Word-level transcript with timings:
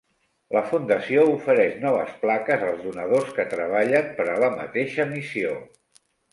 La 0.55 0.61
fundació 0.69 1.25
ofereix 1.33 1.75
noves 1.83 2.15
plaques 2.23 2.65
als 2.69 2.81
donadors 2.87 3.37
que 3.37 3.47
treballen 3.53 4.11
per 4.19 4.29
a 4.35 4.41
la 4.47 4.53
mateixa 4.59 5.11
missió. 5.15 5.57